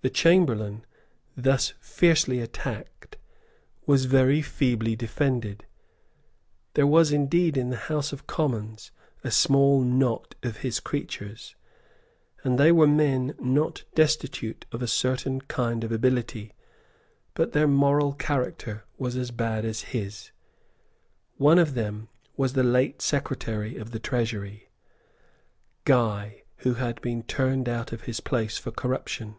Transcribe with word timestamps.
The 0.00 0.10
Chamberlain, 0.10 0.86
thus 1.36 1.74
fiercely 1.80 2.38
attacked, 2.38 3.16
was 3.84 4.04
very 4.04 4.40
feebly 4.42 4.94
defended. 4.94 5.66
There 6.74 6.86
was 6.86 7.10
indeed 7.10 7.56
in 7.56 7.70
the 7.70 7.78
House 7.90 8.12
of 8.12 8.28
Commons 8.28 8.92
a 9.24 9.32
small 9.32 9.80
knot 9.82 10.36
of 10.44 10.58
his 10.58 10.78
creatures; 10.78 11.56
and 12.44 12.60
they 12.60 12.70
were 12.70 12.86
men 12.86 13.34
not 13.40 13.82
destitute 13.96 14.66
of 14.70 14.82
a 14.82 14.86
certain 14.86 15.40
kind 15.40 15.82
of 15.82 15.90
ability; 15.90 16.52
but 17.34 17.50
their 17.50 17.66
moral 17.66 18.12
character 18.12 18.84
was 18.98 19.16
as 19.16 19.32
bad 19.32 19.64
as 19.64 19.80
his. 19.90 20.30
One 21.38 21.58
of 21.58 21.74
them 21.74 22.06
was 22.36 22.52
the 22.52 22.62
late 22.62 23.02
Secretary 23.02 23.76
of 23.76 23.90
the 23.90 23.98
Treasury, 23.98 24.68
Guy, 25.84 26.44
who 26.58 26.74
had 26.74 27.00
been 27.00 27.24
turned 27.24 27.68
out 27.68 27.90
of 27.90 28.02
his 28.02 28.20
place 28.20 28.56
for 28.58 28.70
corruption. 28.70 29.34